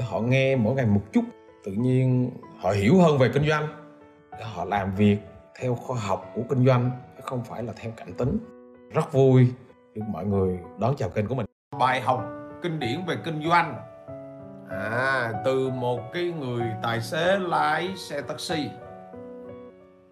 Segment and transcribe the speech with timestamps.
[0.00, 1.24] họ nghe mỗi ngày một chút
[1.64, 3.68] tự nhiên họ hiểu hơn về kinh doanh.
[4.42, 5.18] Họ làm việc
[5.60, 8.38] theo khoa học của kinh doanh chứ không phải là theo cảm tính.
[8.92, 9.52] Rất vui
[9.94, 11.46] được mọi người đón chào kênh của mình.
[11.78, 12.24] Bài học
[12.62, 13.74] kinh điển về kinh doanh.
[14.70, 18.70] À, từ một cái người tài xế lái xe taxi.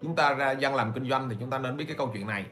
[0.01, 2.27] Chúng ta ra dân làm kinh doanh thì chúng ta nên biết cái câu chuyện
[2.27, 2.45] này.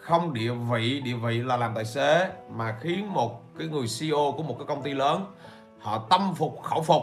[0.00, 4.34] Không địa vị địa vị là làm tài xế mà khiến một cái người CEO
[4.36, 5.24] của một cái công ty lớn
[5.86, 7.02] họ tâm phục khẩu phục.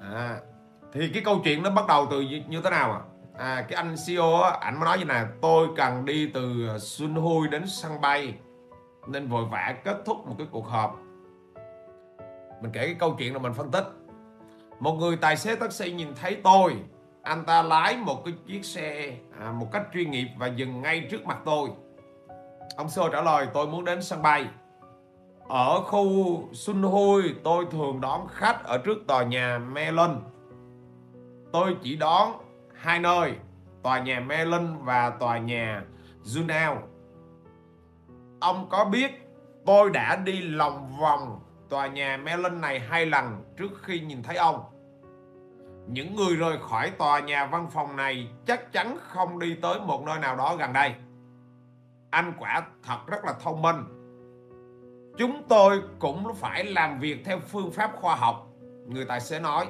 [0.00, 0.40] À,
[0.92, 3.00] thì cái câu chuyện nó bắt đầu từ như, như thế nào à?
[3.38, 7.48] à cái anh CEO á, ảnh mới nói như này tôi cần đi từ Sunhui
[7.48, 8.34] đến sân bay
[9.06, 10.98] nên vội vã kết thúc một cái cuộc họp.
[12.62, 13.84] Mình kể cái câu chuyện là mình phân tích.
[14.80, 16.76] Một người tài xế taxi nhìn thấy tôi
[17.22, 21.08] anh ta lái một cái chiếc xe à, một cách chuyên nghiệp và dừng ngay
[21.10, 21.68] trước mặt tôi.
[22.76, 24.46] Ông sơ trả lời tôi muốn đến sân bay
[25.48, 30.20] ở khu Xuân Hui tôi thường đón khách ở trước tòa nhà Melon
[31.52, 32.32] tôi chỉ đón
[32.74, 33.32] hai nơi,
[33.82, 35.82] tòa nhà Melon và tòa nhà
[36.24, 36.76] Junao
[38.40, 39.28] ông có biết
[39.66, 44.36] tôi đã đi lòng vòng tòa nhà Melon này hai lần trước khi nhìn thấy
[44.36, 44.64] ông?
[45.86, 50.02] Những người rời khỏi tòa nhà văn phòng này chắc chắn không đi tới một
[50.06, 50.94] nơi nào đó gần đây.
[52.10, 53.97] Anh quả thật rất là thông minh
[55.18, 58.46] chúng tôi cũng phải làm việc theo phương pháp khoa học.
[58.86, 59.66] Người tài xế nói.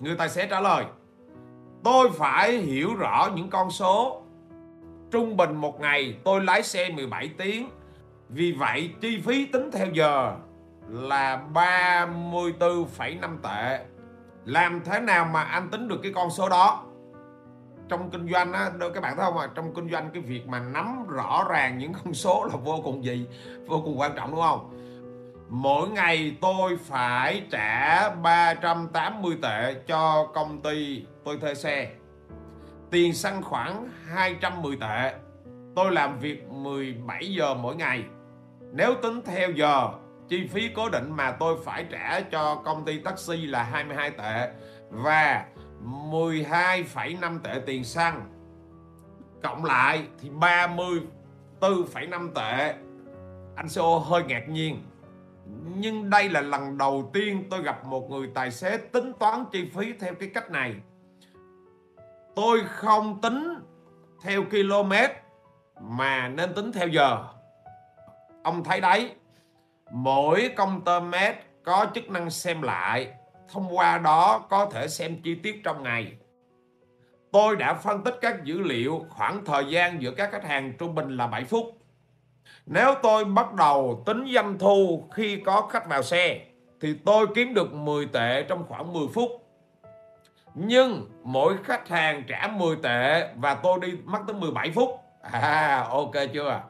[0.00, 0.84] Người tài xế trả lời.
[1.84, 4.22] Tôi phải hiểu rõ những con số.
[5.10, 7.68] Trung bình một ngày tôi lái xe 17 tiếng.
[8.28, 10.36] Vì vậy chi phí tính theo giờ
[10.88, 13.84] là 34,5 tệ.
[14.44, 16.84] Làm thế nào mà anh tính được cái con số đó?
[17.88, 19.48] Trong kinh doanh á các bạn thấy không ạ?
[19.54, 23.04] Trong kinh doanh cái việc mà nắm rõ ràng những con số là vô cùng
[23.04, 23.26] gì,
[23.66, 24.70] vô cùng quan trọng, đúng không?
[25.48, 31.90] Mỗi ngày tôi phải trả 380 tệ cho công ty tôi thuê xe.
[32.90, 35.14] Tiền xăng khoảng 210 tệ.
[35.76, 38.04] Tôi làm việc 17 giờ mỗi ngày.
[38.72, 39.88] Nếu tính theo giờ,
[40.28, 44.50] chi phí cố định mà tôi phải trả cho công ty taxi là 22 tệ.
[44.90, 45.44] Và
[46.10, 48.26] 12,5 tệ tiền xăng.
[49.42, 52.74] Cộng lại thì 34,5 tệ.
[53.56, 54.82] Anh CEO hơi ngạc nhiên.
[55.76, 59.70] Nhưng đây là lần đầu tiên tôi gặp một người tài xế tính toán chi
[59.74, 60.74] phí theo cái cách này.
[62.36, 63.54] Tôi không tính
[64.22, 64.92] theo km
[65.80, 67.24] mà nên tính theo giờ.
[68.42, 69.14] Ông thấy đấy
[69.90, 73.12] mỗi công tơ mét có chức năng xem lại
[73.52, 76.12] thông qua đó có thể xem chi tiết trong ngày.
[77.32, 80.94] Tôi đã phân tích các dữ liệu, khoảng thời gian giữa các khách hàng trung
[80.94, 81.78] bình là 7 phút.
[82.66, 86.40] Nếu tôi bắt đầu tính doanh thu khi có khách vào xe,
[86.80, 89.30] thì tôi kiếm được 10 tệ trong khoảng 10 phút.
[90.54, 94.90] Nhưng mỗi khách hàng trả 10 tệ và tôi đi mất tới 17 phút.
[95.22, 96.62] À ok chưa?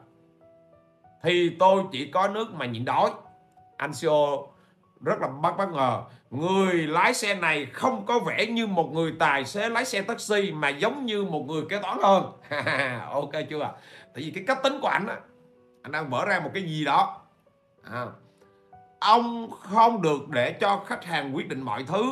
[1.23, 3.11] Thì tôi chỉ có nước mà nhịn đói.
[3.77, 4.47] Anh CEO
[5.05, 6.01] rất là bất bất ngờ.
[6.29, 10.51] Người lái xe này không có vẻ như một người tài xế lái xe taxi
[10.51, 12.31] mà giống như một người kế toán hơn.
[13.11, 13.59] Ok chưa
[14.13, 15.17] tại vì cái cách tính của anh á
[15.85, 17.21] anh đang vỡ ra một cái gì đó.
[17.91, 18.05] À,
[18.99, 22.03] ông không được để cho khách hàng quyết định mọi thứ.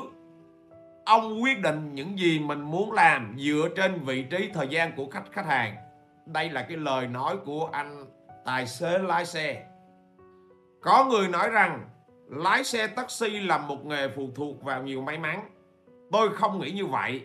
[1.05, 5.05] Ông quyết định những gì mình muốn làm dựa trên vị trí thời gian của
[5.11, 5.75] khách khách hàng.
[6.25, 8.05] Đây là cái lời nói của anh
[8.45, 9.65] tài xế lái xe.
[10.81, 11.89] Có người nói rằng
[12.35, 15.49] lái xe taxi là một nghề phụ thuộc vào nhiều may mắn.
[16.11, 17.21] Tôi không nghĩ như vậy.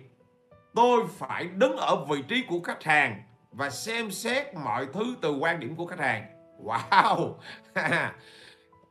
[0.74, 3.22] Tôi phải đứng ở vị trí của khách hàng
[3.52, 6.24] và xem xét mọi thứ từ quan điểm của khách hàng.
[6.64, 7.34] Wow!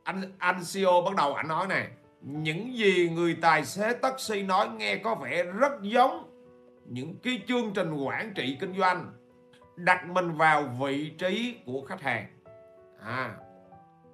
[0.04, 1.88] anh anh CEO bắt đầu anh nói này,
[2.20, 6.30] những gì người tài xế taxi nói nghe có vẻ rất giống
[6.84, 9.12] những cái chương trình quản trị kinh doanh
[9.76, 12.26] đặt mình vào vị trí của khách hàng.
[13.04, 13.36] À,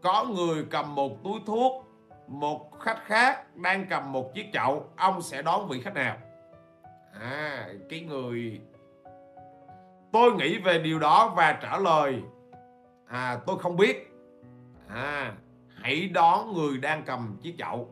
[0.03, 1.84] có người cầm một túi thuốc
[2.27, 6.17] một khách khác đang cầm một chiếc chậu, ông sẽ đón vị khách nào?
[7.21, 8.61] À cái người
[10.13, 12.23] tôi nghĩ về điều đó và trả lời
[13.07, 14.13] à tôi không biết.
[14.89, 15.33] À
[15.83, 17.89] hãy đón người đang cầm chiếc chậu.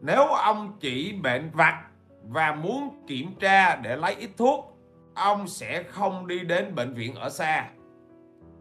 [0.00, 1.84] Nếu ông chỉ bệnh vặt
[2.22, 4.78] và muốn kiểm tra để lấy ít thuốc,
[5.14, 7.68] ông sẽ không đi đến bệnh viện ở xa.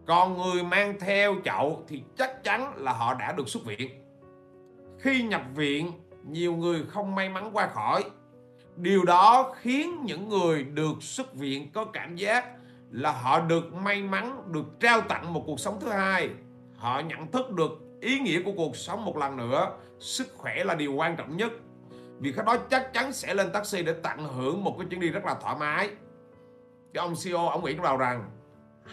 [0.06, 4.07] Còn người mang theo chậu thì chắc chắn là họ đã được xuất viện
[5.00, 5.92] khi nhập viện,
[6.24, 8.04] nhiều người không may mắn qua khỏi.
[8.76, 12.46] Điều đó khiến những người được xuất viện có cảm giác
[12.92, 16.30] là họ được may mắn, được trao tặng một cuộc sống thứ hai.
[16.78, 17.72] Họ nhận thức được
[18.02, 21.52] ý nghĩa của cuộc sống một lần nữa, sức khỏe là điều quan trọng nhất.
[22.20, 25.10] Vì khách đó chắc chắn sẽ lên taxi để tận hưởng một cái chuyến đi
[25.10, 25.90] rất là thoải mái.
[26.94, 28.30] Cái ông CEO ông nghĩ trong đầu rằng,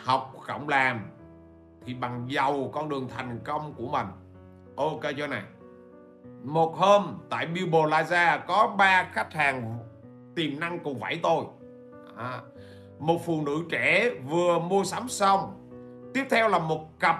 [0.04, 1.00] học cộng làm
[1.86, 4.06] thì bằng giàu con đường thành công của mình.
[4.76, 5.42] Ok chưa này?
[6.42, 9.78] Một hôm tại Bilbo Plaza có ba khách hàng
[10.36, 11.44] tiềm năng cùng vẫy tôi.
[12.16, 12.40] À,
[12.98, 15.70] một phụ nữ trẻ vừa mua sắm xong.
[16.14, 17.16] Tiếp theo là một cặp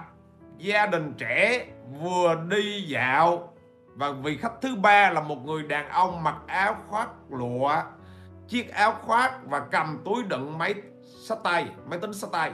[0.59, 1.67] gia đình trẻ
[2.01, 3.53] vừa đi dạo.
[3.95, 7.75] Và vị khách thứ ba là một người đàn ông mặc áo khoác lụa
[8.49, 12.53] chiếc áo khoác và cầm túi đựng máy sách tay máy tính sách tay.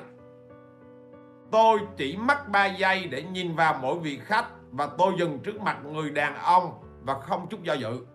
[1.50, 5.60] Tôi chỉ mất 3 giây để nhìn vào mỗi vị khách và tôi dừng trước
[5.60, 6.72] mặt người đàn ông
[7.02, 8.06] và không chút do dự.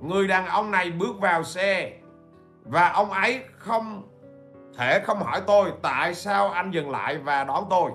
[0.00, 1.98] Người đàn ông này bước vào xe
[2.62, 4.02] và ông ấy không
[4.78, 7.90] thể không hỏi tôi tại sao anh dừng lại và đón tôi.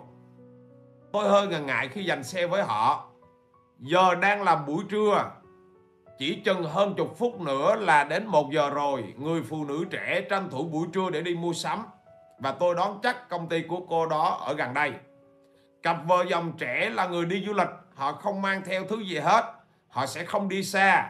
[1.12, 3.10] Tôi hơi ngần ngại khi dành xe với họ.
[3.80, 5.32] Giờ đang là buổi trưa,
[6.18, 10.22] chỉ chừng hơn chục phút nữa là đến một giờ rồi, người phụ nữ trẻ
[10.30, 11.86] tranh thủ buổi trưa để đi mua sắm.
[12.40, 14.92] Và tôi đoán chắc công ty của cô đó ở gần đây
[15.84, 19.18] cặp vợ chồng trẻ là người đi du lịch họ không mang theo thứ gì
[19.18, 19.54] hết.
[19.90, 21.10] Họ sẽ không đi xa.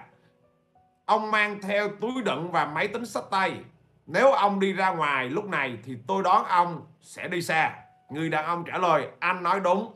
[1.06, 3.58] Ông mang theo túi đựng và máy tính sách tay.
[4.06, 7.76] Nếu ông đi ra ngoài lúc này thì tôi đoán ông sẽ đi xa.
[8.10, 9.94] Người đàn ông trả lời anh nói đúng.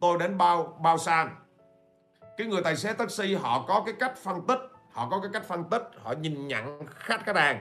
[0.00, 1.28] Tôi đến bao bao san.
[2.36, 4.60] Cái người tài xế taxi họ có cái cách phân tích.
[4.92, 7.60] Họ có cái cách phân tích họ nhìn nhận khách khách hàng.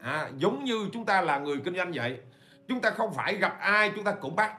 [0.00, 2.20] À, giống như chúng ta là người kinh doanh vậy.
[2.68, 4.52] Chúng ta không phải gặp ai chúng ta cũng bắt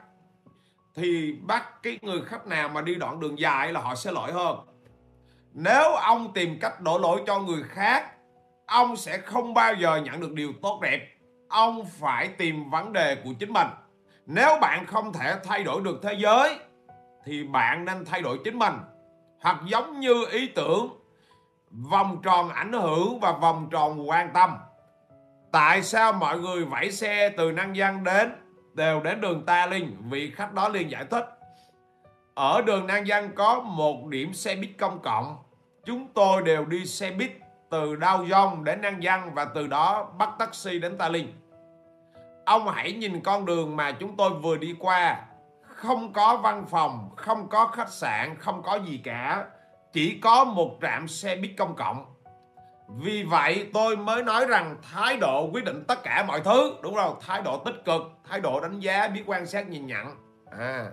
[0.94, 4.32] thì bắt cái người khách nào mà đi đoạn đường dài là họ sẽ lỗi
[4.32, 4.58] hơn.
[5.52, 8.12] Nếu ông tìm cách đổ lỗi cho người khác,
[8.66, 11.00] ông sẽ không bao giờ nhận được điều tốt đẹp.
[11.48, 13.68] Ông phải tìm vấn đề của chính mình.
[14.26, 16.58] Nếu bạn không thể thay đổi được thế giới,
[17.24, 18.74] thì bạn nên thay đổi chính mình.
[19.42, 20.88] Hoặc giống như ý tưởng,
[21.70, 24.56] vòng tròn ảnh hưởng và vòng tròn quan tâm.
[25.52, 28.32] Tại sao mọi người vẫy xe từ năng dân đến
[28.80, 31.38] đều đến đường ta linh vị khách đó liền giải thích.
[32.34, 35.36] Ở đường Nan Giang có một điểm xe buýt công cộng.
[35.84, 37.30] Chúng tôi đều đi xe buýt
[37.70, 41.32] từ Đao Dông đến Nan Giang và từ đó bắt taxi đến Ta Linh.
[42.44, 45.20] Ông hãy nhìn con đường mà chúng tôi vừa đi qua.
[45.62, 49.44] Không có văn phòng, không có khách sạn, không có gì cả.
[49.92, 52.04] Chỉ có một trạm xe buýt công cộng
[52.96, 56.74] vì vậy tôi mới nói rằng thái độ quyết định tất cả mọi thứ.
[56.82, 57.16] Đúng không?
[57.20, 60.06] Thái độ tích cực, thái độ đánh giá, biết quan sát, nhìn nhận.
[60.58, 60.90] À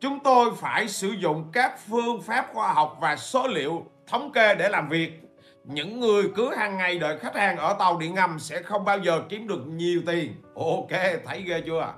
[0.00, 4.54] chúng tôi phải sử dụng các phương pháp khoa học và số liệu thống kê
[4.54, 5.20] để làm việc.
[5.64, 8.98] Những người cứ hàng ngày đợi khách hàng ở tàu điện ngầm sẽ không bao
[8.98, 10.34] giờ kiếm được nhiều tiền.
[10.54, 11.94] Ok, thấy ghê chưa?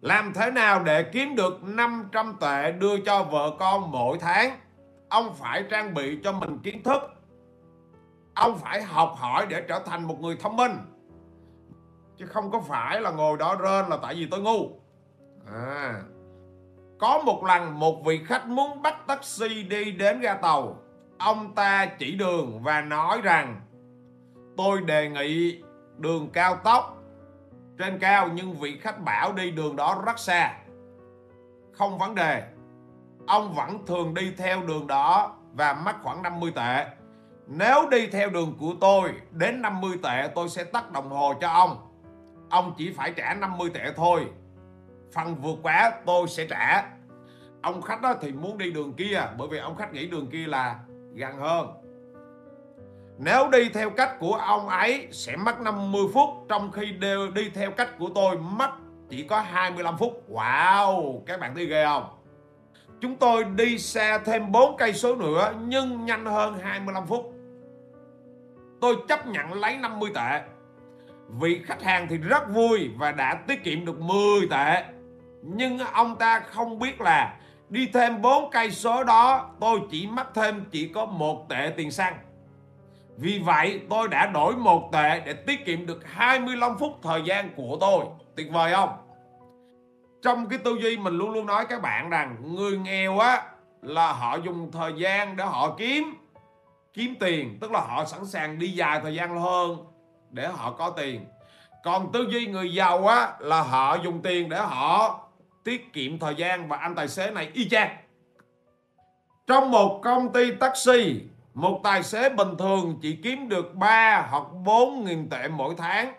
[0.00, 4.58] Làm thế nào để kiếm được 500 tệ đưa cho vợ con mỗi tháng?
[5.08, 7.15] Ông phải trang bị cho mình kiến thức
[8.36, 10.72] ông phải học hỏi để trở thành một người thông minh.
[12.16, 14.70] Chứ không có phải là ngồi đó rên là tại vì tôi ngu.
[15.52, 16.02] À
[16.98, 20.76] có một lần một vị khách muốn bắt taxi đi đến ga tàu.
[21.18, 23.60] Ông ta chỉ đường và nói rằng,
[24.56, 25.62] tôi đề nghị
[25.98, 27.02] đường cao tốc
[27.78, 30.54] trên cao nhưng vị khách bảo đi đường đó rất xa.
[31.72, 32.42] Không vấn đề.
[33.26, 36.86] Ông vẫn thường đi theo đường đó và mất khoảng 50 tệ
[37.46, 41.48] nếu đi theo đường của tôi, đến 50 tệ tôi sẽ tắt đồng hồ cho
[41.48, 41.76] ông.
[42.50, 44.26] Ông chỉ phải trả 50 tệ thôi.
[45.12, 46.84] Phần vượt quá, tôi sẽ trả.
[47.62, 50.46] Ông khách đó thì muốn đi đường kia, bởi vì ông khách nghĩ đường kia
[50.46, 50.78] là
[51.14, 51.66] gần hơn.
[53.18, 57.50] Nếu đi theo cách của ông ấy, sẽ mất 50 phút, trong khi đều đi
[57.50, 58.70] theo cách của tôi mất
[59.08, 60.24] chỉ có 25 phút.
[60.30, 62.04] Wow, các bạn thấy ghê không?
[63.00, 67.35] Chúng tôi đi xe thêm 4 cây số nữa, nhưng nhanh hơn 25 phút
[68.80, 70.40] tôi chấp nhận lấy 50 tệ.
[71.28, 74.84] Vị khách hàng thì rất vui và đã tiết kiệm được 10 tệ.
[75.42, 77.36] Nhưng ông ta không biết là
[77.68, 81.90] đi thêm 4 cây số đó, tôi chỉ mất thêm chỉ có một tệ tiền
[81.90, 82.14] xăng.
[83.16, 87.50] Vì vậy, tôi đã đổi một tệ để tiết kiệm được 25 phút thời gian
[87.56, 88.04] của tôi.
[88.36, 88.90] Tuyệt vời không?
[90.22, 93.42] Trong cái tư duy mình luôn luôn nói các bạn rằng người nghèo á,
[93.82, 96.14] là họ dùng thời gian để họ kiếm
[96.96, 99.76] kiếm tiền, tức là họ sẵn sàng đi dài thời gian hơn
[100.30, 101.26] để họ có tiền.
[101.84, 105.20] Còn tư duy người giàu á, là họ dùng tiền để họ
[105.64, 107.96] tiết kiệm thời gian và anh tài xế này y chang.
[109.46, 111.20] Trong một công ty taxi,
[111.54, 116.12] một tài xế bình thường chỉ kiếm được 3 hoặc 4 nghìn tệ mỗi tháng.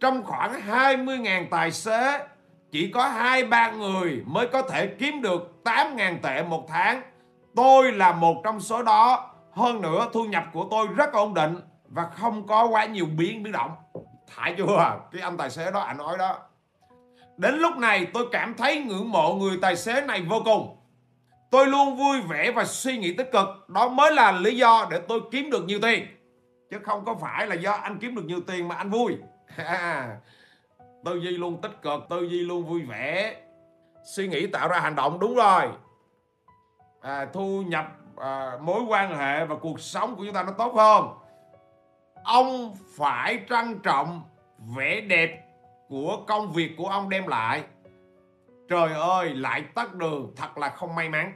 [0.00, 2.26] Trong khoảng 20.000 tài xế,
[2.70, 7.02] chỉ có hai ba người mới có thể kiếm được 8.000 tệ một tháng.
[7.56, 11.56] Tôi là một trong số đó hơn nữa thu nhập của tôi rất ổn định
[11.88, 13.70] và không có quá nhiều biến biến động.
[14.26, 16.38] Thải chưa à, cái anh tài xế đó anh nói đó.
[17.36, 20.76] Đến lúc này tôi cảm thấy ngưỡng mộ người tài xế này vô cùng.
[21.50, 23.68] Tôi luôn vui vẻ và suy nghĩ tích cực.
[23.68, 26.06] Đó mới là lý do để tôi kiếm được nhiều tiền.
[26.70, 29.16] Chứ không có phải là do anh kiếm được nhiều tiền mà anh vui.
[31.04, 33.36] Tư duy luôn tích cực tư duy luôn vui vẻ.
[34.16, 35.68] Suy nghĩ tạo ra hành động đúng rồi.
[37.00, 40.74] À, thu nhập à, mối quan hệ và cuộc sống của chúng ta nó tốt
[40.74, 41.08] hơn.
[42.24, 44.22] Ông phải trân trọng
[44.76, 45.44] vẻ đẹp
[45.88, 47.62] của công việc của ông đem lại.
[48.68, 51.32] Trời ơi lại tắt đường thật là không may mắn.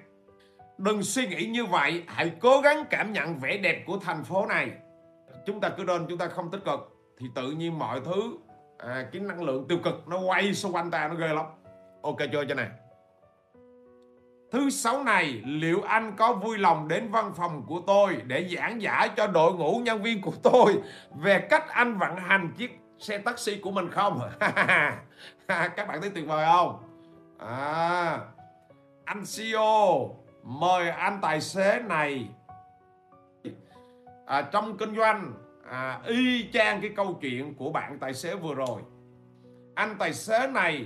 [0.78, 4.46] Đừng suy nghĩ như vậy hãy cố gắng cảm nhận vẻ đẹp của thành phố
[4.46, 4.70] này.
[5.46, 8.38] Chúng ta cứ đơn chúng ta không tích cực thì tự nhiên mọi thứ
[8.78, 11.46] à, cái năng lượng tiêu cực nó quay xung quanh ta nó ghê lắm.
[12.02, 12.68] Ok chưa cho này.
[14.50, 18.82] Thứ sáu này, liệu anh có vui lòng đến văn phòng của tôi để giảng
[18.82, 20.74] giải cho đội ngũ nhân viên của tôi
[21.14, 24.20] về cách anh vận hành chiếc xe taxi của mình không?
[25.48, 26.82] Các bạn thấy tuyệt vời không?
[27.38, 28.18] À,
[29.04, 32.28] anh CEO mời anh tài xế này
[34.26, 35.32] à, trong kinh doanh
[35.70, 38.82] à, y chang cái câu chuyện của bạn tài xế vừa rồi.
[39.74, 40.84] Anh tài xế này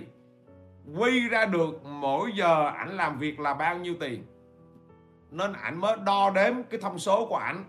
[0.98, 4.26] quy ra được mỗi giờ ảnh làm việc là bao nhiêu tiền.
[5.30, 7.64] Nên ảnh mới đo đếm cái thông số của ảnh.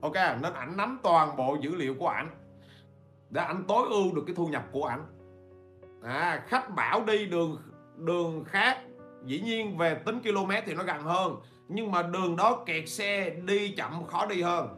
[0.00, 2.30] Ok nên ảnh nắm toàn bộ dữ liệu của ảnh.
[3.30, 5.06] Để ảnh tối ưu được cái thu nhập của ảnh.
[6.02, 7.56] À, khách bảo đi đường
[7.96, 8.78] đường khác
[9.24, 11.36] dĩ nhiên về tính km thì nó gần hơn.
[11.68, 14.68] Nhưng mà đường đó kẹt xe đi chậm khó đi hơn.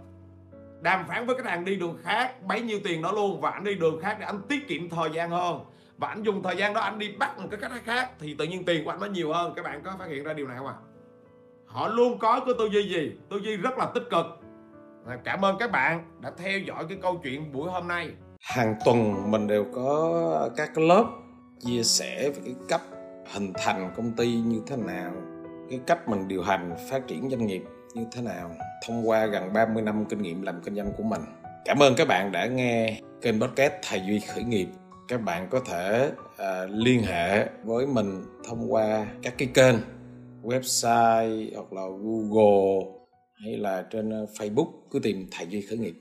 [0.80, 3.40] Đàm phán với khách hàng đi đường khác bấy nhiêu tiền đó luôn.
[3.40, 5.60] Và anh đi đường khác để anh tiết kiệm thời gian hơn
[6.00, 8.44] và anh dùng thời gian đó anh đi bắt một cái cách khác, thì tự
[8.44, 9.52] nhiên tiền của anh nó nhiều hơn.
[9.56, 10.74] Các bạn có phát hiện ra điều này không ạ?
[10.76, 10.90] À?
[11.70, 13.12] họ luôn có cái tư duy gì?
[13.30, 14.26] Tư duy rất là tích cực.
[15.24, 18.10] Cảm ơn các bạn đã theo dõi cái câu chuyện buổi hôm nay.
[18.40, 21.04] Hàng tuần mình đều có các lớp
[21.60, 22.80] chia sẻ về cái cách
[23.32, 25.12] hình thành công ty như thế nào,
[25.70, 27.62] cái cách mình điều hành, phát triển doanh nghiệp
[27.94, 28.50] như thế nào,
[28.86, 31.22] thông qua gần 30 năm kinh nghiệm làm kinh doanh của mình.
[31.64, 34.66] Cảm ơn các bạn đã nghe kênh podcast thầy duy khởi nghiệp
[35.10, 39.76] các bạn có thể à, liên hệ với mình thông qua các cái kênh
[40.42, 42.86] website hoặc là google
[43.44, 45.94] hay là trên ờ, facebook cứ tìm thầy duy khởi nghiệp.